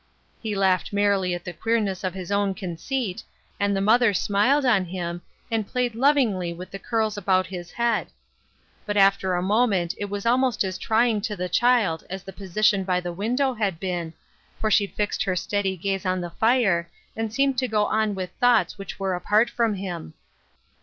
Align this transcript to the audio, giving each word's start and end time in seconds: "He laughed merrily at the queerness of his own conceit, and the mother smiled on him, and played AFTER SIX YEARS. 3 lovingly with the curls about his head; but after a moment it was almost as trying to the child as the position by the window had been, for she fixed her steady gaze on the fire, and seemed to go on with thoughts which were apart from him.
"He 0.41 0.55
laughed 0.55 0.91
merrily 0.91 1.35
at 1.35 1.45
the 1.45 1.53
queerness 1.53 2.03
of 2.03 2.15
his 2.15 2.31
own 2.31 2.55
conceit, 2.55 3.21
and 3.59 3.75
the 3.75 3.81
mother 3.81 4.15
smiled 4.15 4.65
on 4.65 4.83
him, 4.85 5.21
and 5.51 5.67
played 5.67 5.91
AFTER 5.91 5.91
SIX 5.91 5.93
YEARS. 5.93 5.93
3 5.93 6.01
lovingly 6.01 6.53
with 6.53 6.71
the 6.71 6.79
curls 6.79 7.17
about 7.17 7.45
his 7.45 7.69
head; 7.73 8.07
but 8.87 8.97
after 8.97 9.35
a 9.35 9.43
moment 9.43 9.93
it 9.99 10.09
was 10.09 10.25
almost 10.25 10.63
as 10.63 10.79
trying 10.79 11.21
to 11.21 11.35
the 11.35 11.47
child 11.47 12.03
as 12.09 12.23
the 12.23 12.33
position 12.33 12.83
by 12.83 12.99
the 12.99 13.13
window 13.13 13.53
had 13.53 13.79
been, 13.79 14.15
for 14.59 14.71
she 14.71 14.87
fixed 14.87 15.21
her 15.21 15.35
steady 15.35 15.77
gaze 15.77 16.03
on 16.03 16.19
the 16.19 16.31
fire, 16.31 16.89
and 17.15 17.31
seemed 17.31 17.59
to 17.59 17.67
go 17.67 17.85
on 17.85 18.15
with 18.15 18.31
thoughts 18.39 18.79
which 18.79 18.99
were 18.99 19.13
apart 19.13 19.51
from 19.51 19.75
him. 19.75 20.15